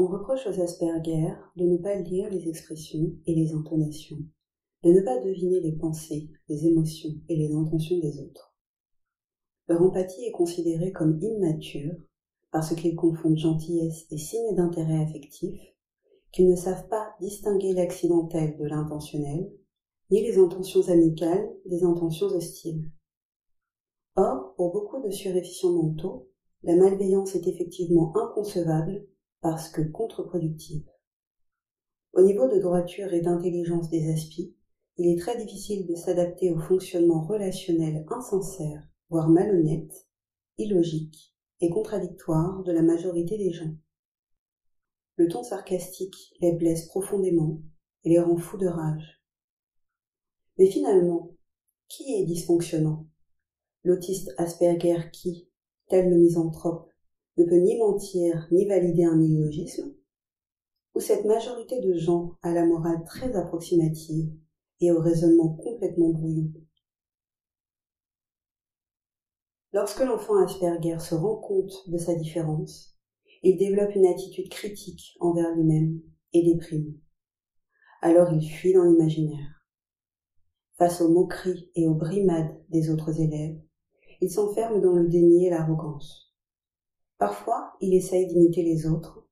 [0.00, 4.16] On reproche aux Asperger de ne pas lire les expressions et les intonations,
[4.82, 8.56] de ne pas deviner les pensées, les émotions et les intentions des autres.
[9.68, 11.92] Leur empathie est considérée comme immature
[12.50, 15.60] parce qu'ils confondent gentillesse et signe d'intérêt affectif,
[16.32, 19.52] qu'ils ne savent pas distinguer l'accidentel de l'intentionnel,
[20.10, 22.90] ni les intentions amicales des intentions hostiles.
[24.16, 26.30] Or, pour beaucoup de suréfficients mentaux,
[26.62, 29.06] la malveillance est effectivement inconcevable
[29.40, 30.88] parce que contre-productive.
[32.12, 34.54] Au niveau de droiture et d'intelligence des aspis,
[34.96, 40.08] il est très difficile de s'adapter au fonctionnement relationnel insincère, voire malhonnête,
[40.58, 43.74] illogique et contradictoire de la majorité des gens.
[45.16, 47.62] Le ton sarcastique les blesse profondément
[48.04, 49.22] et les rend fous de rage.
[50.58, 51.30] Mais finalement,
[51.88, 53.06] qui est dysfonctionnant?
[53.84, 55.48] L'autiste Asperger qui,
[55.88, 56.89] tel le misanthrope,
[57.40, 59.94] ne peut ni mentir ni valider un illogisme
[60.94, 64.30] Ou cette majorité de gens à la morale très approximative
[64.80, 66.52] et au raisonnement complètement brouillon
[69.72, 72.96] Lorsque l'enfant Asperger se rend compte de sa différence,
[73.42, 76.00] il développe une attitude critique envers lui-même
[76.32, 76.98] et déprime.
[78.02, 79.64] Alors il fuit dans l'imaginaire.
[80.76, 83.60] Face aux moqueries et aux brimades des autres élèves,
[84.20, 86.29] il s'enferme dans le déni et l'arrogance.
[87.20, 89.28] Parfois, il essaye d'imiter les autres,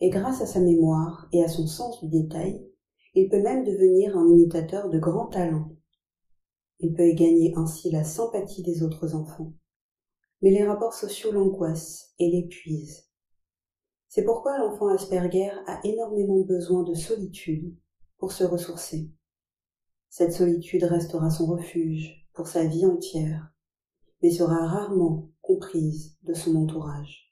[0.00, 2.64] et grâce à sa mémoire et à son sens du détail,
[3.14, 5.70] il peut même devenir un imitateur de grand talent.
[6.80, 9.54] Il peut y gagner ainsi la sympathie des autres enfants.
[10.42, 13.08] Mais les rapports sociaux l'angoissent et l'épuisent.
[14.08, 17.74] C'est pourquoi l'enfant Asperger a énormément besoin de solitude
[18.18, 19.10] pour se ressourcer.
[20.10, 23.50] Cette solitude restera son refuge pour sa vie entière
[24.24, 27.30] mais sera rarement comprise de son entourage.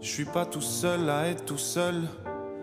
[0.00, 2.08] Je suis pas tout seul à être tout seul.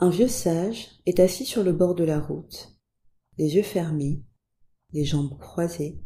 [0.00, 2.78] Un vieux sage est assis sur le bord de la route,
[3.36, 4.22] les yeux fermés,
[4.92, 6.00] les jambes croisées,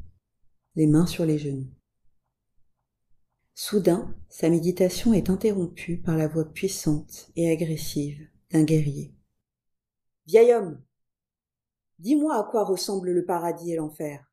[0.77, 1.71] les mains sur les genoux.
[3.55, 9.15] Soudain, sa méditation est interrompue par la voix puissante et agressive d'un guerrier.
[10.25, 10.83] Vieil homme,
[11.99, 14.27] dis-moi à quoi ressemble le paradis et l'enfer.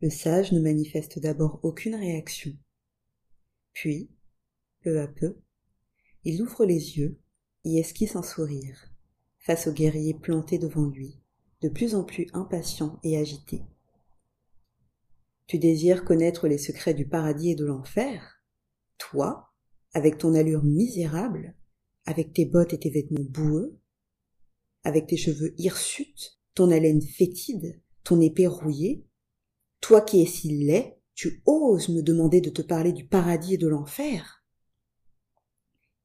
[0.00, 2.56] Le sage ne manifeste d'abord aucune réaction.
[3.72, 4.10] Puis,
[4.82, 5.40] peu à peu,
[6.26, 7.20] il ouvre les yeux
[7.64, 8.90] et esquisse un sourire.
[9.38, 11.20] Face au guerrier planté devant lui,
[11.62, 13.62] de plus en plus impatient et agité.
[15.46, 18.42] Tu désires connaître les secrets du paradis et de l'enfer?
[18.98, 19.52] Toi,
[19.94, 21.54] avec ton allure misérable,
[22.06, 23.78] avec tes bottes et tes vêtements boueux,
[24.82, 29.06] avec tes cheveux hirsutes, ton haleine fétide, ton épée rouillée,
[29.80, 33.58] toi qui es si laid, tu oses me demander de te parler du paradis et
[33.58, 34.35] de l'enfer?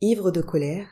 [0.03, 0.89] Ivre de colère,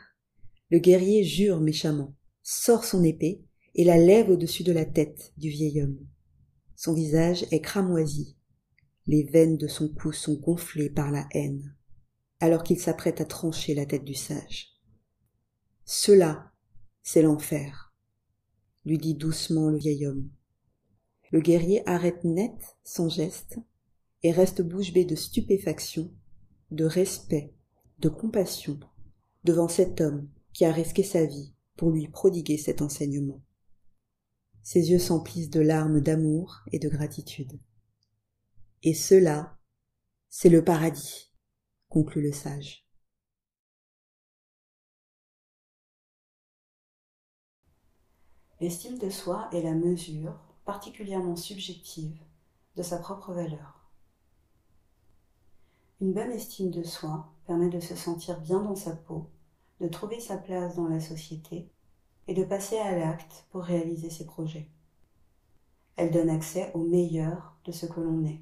[0.70, 2.14] le guerrier jure méchamment,
[2.44, 3.42] sort son épée
[3.74, 5.98] et la lève au-dessus de la tête du vieil homme.
[6.76, 8.36] Son visage est cramoisi,
[9.08, 11.74] les veines de son cou sont gonflées par la haine,
[12.38, 14.68] alors qu'il s'apprête à trancher la tête du sage.
[15.84, 16.52] Cela,
[17.02, 17.92] c'est l'enfer,
[18.84, 20.30] lui dit doucement le vieil homme.
[21.32, 23.58] Le guerrier arrête net son geste
[24.22, 26.14] et reste bouche bée de stupéfaction,
[26.70, 27.52] de respect,
[27.98, 28.78] de compassion
[29.44, 33.42] devant cet homme qui a risqué sa vie pour lui prodiguer cet enseignement.
[34.62, 37.58] Ses yeux s'emplissent de larmes d'amour et de gratitude.
[38.82, 39.58] Et cela,
[40.28, 41.32] c'est le paradis,
[41.88, 42.86] conclut le sage.
[48.60, 52.20] L'estime de soi est la mesure, particulièrement subjective,
[52.76, 53.79] de sa propre valeur.
[56.00, 59.28] Une bonne estime de soi permet de se sentir bien dans sa peau,
[59.80, 61.68] de trouver sa place dans la société
[62.26, 64.66] et de passer à l'acte pour réaliser ses projets.
[65.96, 68.40] Elle donne accès au meilleur de ce que l'on est.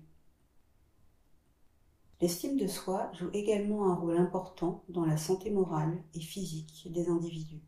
[2.20, 7.08] L'estime de soi joue également un rôle important dans la santé morale et physique des
[7.08, 7.62] individus.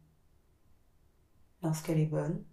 [1.64, 2.44] Lorsqu'elle est bonne,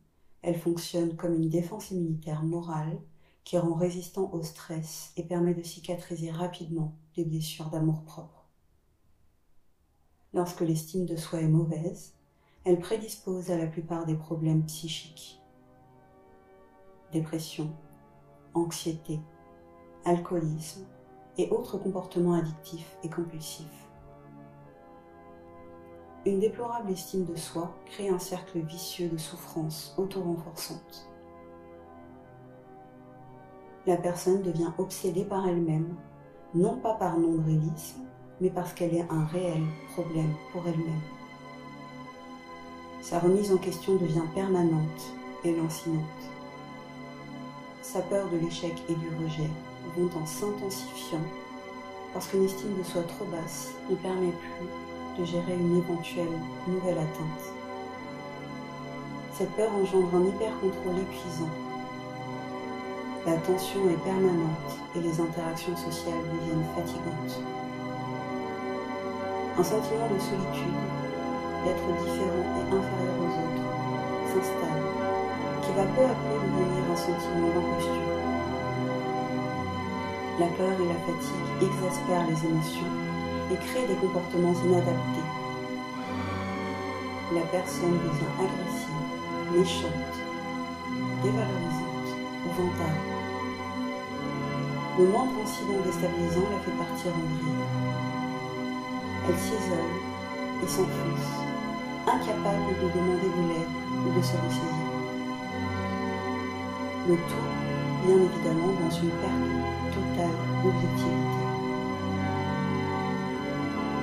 [0.42, 3.00] elle fonctionne comme une défense immunitaire morale
[3.48, 8.46] qui rend résistant au stress et permet de cicatriser rapidement des blessures d'amour-propre.
[10.34, 12.14] Lorsque l'estime de soi est mauvaise,
[12.66, 15.42] elle prédispose à la plupart des problèmes psychiques.
[17.14, 17.72] Dépression,
[18.54, 19.22] anxiété,
[20.04, 20.86] alcoolisme
[21.38, 23.88] et autres comportements addictifs et compulsifs.
[26.26, 31.08] Une déplorable estime de soi crée un cercle vicieux de souffrance auto-renforçante
[33.88, 35.96] la personne devient obsédée par elle-même,
[36.54, 38.02] non pas par nombrilisme,
[38.42, 39.64] mais parce qu'elle est un réel
[39.94, 41.02] problème pour elle-même.
[43.02, 45.14] Sa remise en question devient permanente
[45.46, 46.04] et lancinante.
[47.82, 49.50] Sa peur de l'échec et du rejet
[49.96, 51.24] vont en s'intensifiant
[52.14, 56.28] parce qu'une estime de soi trop basse ne permet plus de gérer une éventuelle
[56.68, 57.54] nouvelle atteinte.
[59.34, 61.67] Cette peur engendre un hyper-contrôle épuisant
[63.28, 67.44] la tension est permanente et les interactions sociales deviennent fatigantes.
[69.60, 70.80] Un sentiment de solitude,
[71.66, 73.68] d'être différent et inférieur aux autres,
[74.32, 74.84] s'installe,
[75.62, 78.16] qui va peu à peu devenir un sentiment d'imposture.
[80.40, 82.96] La peur et la fatigue exaspèrent les émotions
[83.52, 85.28] et créent des comportements inadaptés.
[87.36, 89.04] La personne devient agressive,
[89.52, 90.16] méchante,
[91.24, 92.16] dévalorisante
[92.46, 93.17] ou vantarde.
[94.98, 97.62] Le moindre incident déstabilisant la fait partir en vrille.
[99.30, 99.94] Elle s'isole
[100.64, 101.30] et s'enfonce,
[102.08, 104.88] incapable de demander de l'aide ou de se ressaisir.
[107.08, 107.48] Le tout,
[108.08, 111.46] bien évidemment, dans une perte totale d'objectivité.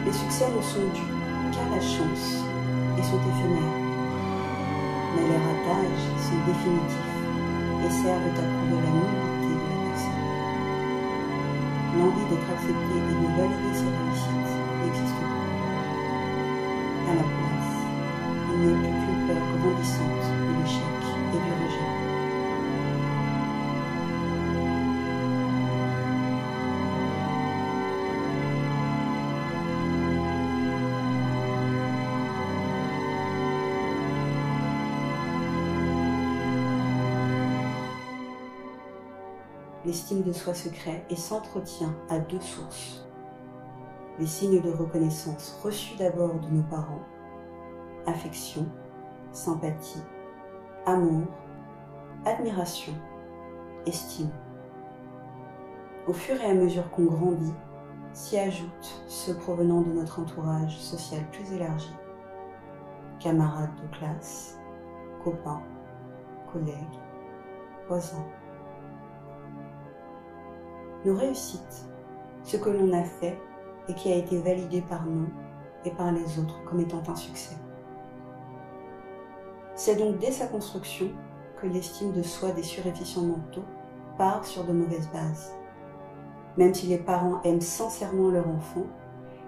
[0.06, 1.10] Les succès ne sont dus
[1.50, 2.44] qu'à la chance
[2.96, 3.82] et sont éphémères.
[5.16, 7.18] Mais les ratages sont définitifs
[7.84, 9.33] et servent à prouver la la
[11.98, 15.52] l'envie d'être accepté et de valider ses réussites n'existe plus.
[17.08, 17.74] À la place,
[18.52, 20.33] il n'y a plus qu'une peur grandissante
[39.84, 43.06] l'estime de soi se crée et s'entretient à deux sources.
[44.18, 47.02] les signes de reconnaissance reçus d'abord de nos parents,
[48.06, 48.64] affection,
[49.32, 50.02] sympathie,
[50.86, 51.26] amour,
[52.24, 52.92] admiration,
[53.86, 54.30] estime.
[56.06, 57.54] Au fur et à mesure qu'on grandit,
[58.12, 61.92] s'y ajoutent ceux provenant de notre entourage social plus élargi,
[63.18, 64.58] camarades de classe,
[65.24, 65.62] copains,
[66.52, 67.00] collègues,
[67.88, 68.24] voisins.
[71.04, 71.86] Nos réussites,
[72.42, 73.38] ce que l'on a fait
[73.88, 75.28] et qui a été validé par nous
[75.84, 77.56] et par les autres comme étant un succès.
[79.74, 81.08] C'est donc dès sa construction
[81.60, 83.64] que l'estime de soi des suréfficients mentaux
[84.16, 85.52] part sur de mauvaises bases.
[86.56, 88.86] Même si les parents aiment sincèrement leur enfant,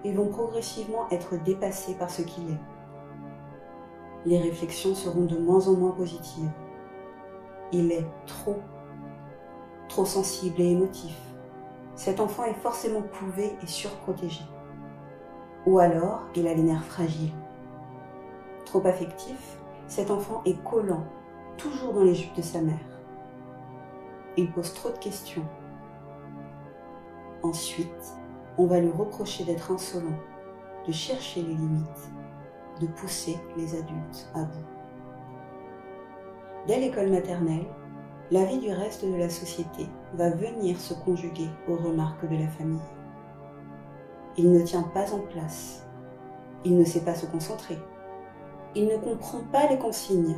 [0.03, 2.59] ils vont progressivement être dépassés par ce qu'il est.
[4.25, 6.51] Les réflexions seront de moins en moins positives.
[7.71, 8.57] Il est trop,
[9.87, 11.15] trop sensible et émotif.
[11.97, 14.43] Cet enfant est forcément couvé et surprotégé.
[15.65, 17.33] Ou alors, il a les nerfs fragiles.
[18.65, 21.03] Trop affectif, cet enfant est collant,
[21.57, 22.77] toujours dans les jupes de sa mère.
[24.37, 25.43] Il pose trop de questions.
[27.41, 28.15] Ensuite,
[28.59, 30.19] on va lui reprocher d'être insolent,
[30.85, 32.11] de chercher les limites,
[32.79, 34.67] de pousser les adultes à bout.
[36.67, 37.65] Dès l'école maternelle,
[38.29, 42.47] la vie du reste de la société va venir se conjuguer aux remarques de la
[42.47, 42.81] famille.
[44.35, 45.87] Il ne tient pas en place.
[46.65, 47.77] Il ne sait pas se concentrer.
[48.75, 50.37] Il ne comprend pas les consignes.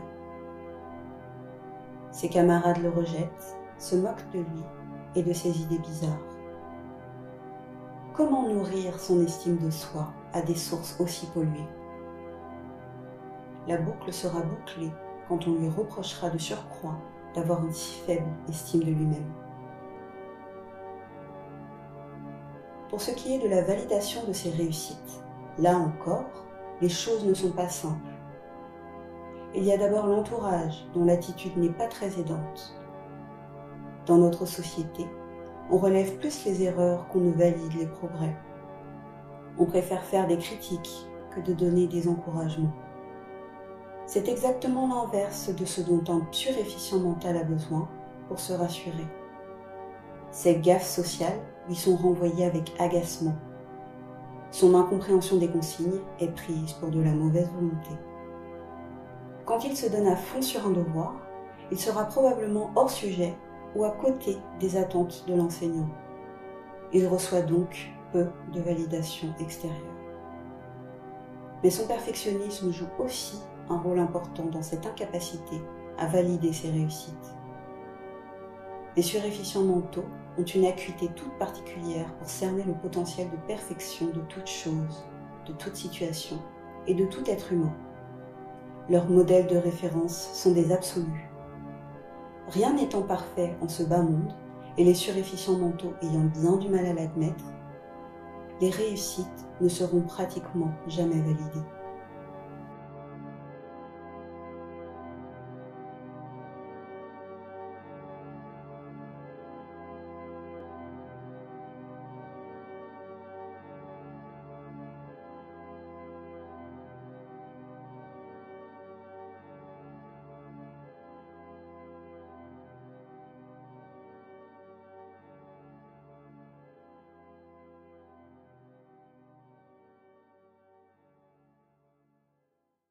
[2.11, 4.63] Ses camarades le rejettent, se moquent de lui
[5.15, 6.13] et de ses idées bizarres.
[8.13, 11.67] Comment nourrir son estime de soi à des sources aussi polluées?
[13.67, 14.91] La boucle sera bouclée
[15.27, 16.99] quand on lui reprochera de surcroît
[17.35, 19.31] d'avoir une si faible estime de lui-même.
[22.89, 25.23] Pour ce qui est de la validation de ses réussites,
[25.57, 26.25] là encore,
[26.81, 28.09] les choses ne sont pas simples.
[29.53, 32.75] Il y a d'abord l'entourage dont l'attitude n'est pas très aidante.
[34.05, 35.05] Dans notre société,
[35.71, 38.35] on relève plus les erreurs qu'on ne valide les progrès.
[39.59, 42.73] On préfère faire des critiques que de donner des encouragements.
[44.11, 47.87] C'est exactement l'inverse de ce dont un suréfficient mental a besoin
[48.27, 49.05] pour se rassurer.
[50.31, 53.35] Ces gaffes sociales lui sont renvoyées avec agacement.
[54.49, 57.91] Son incompréhension des consignes est prise pour de la mauvaise volonté.
[59.45, 61.13] Quand il se donne à fond sur un devoir,
[61.71, 63.35] il sera probablement hors sujet
[63.75, 65.89] ou à côté des attentes de l'enseignant.
[66.93, 69.77] Il reçoit donc peu de validation extérieure.
[71.63, 73.37] Mais son perfectionnisme joue aussi
[73.69, 75.61] un rôle important dans cette incapacité
[75.97, 77.35] à valider ses réussites.
[78.95, 80.05] Les suréfficients mentaux
[80.37, 85.05] ont une acuité toute particulière pour cerner le potentiel de perfection de toute chose,
[85.45, 86.37] de toute situation
[86.87, 87.73] et de tout être humain.
[88.89, 91.29] Leurs modèles de référence sont des absolus.
[92.47, 94.33] Rien n'étant parfait en ce bas monde,
[94.77, 97.43] et les suréfficients mentaux ayant bien du mal à l'admettre,
[98.61, 101.65] les réussites ne seront pratiquement jamais validées.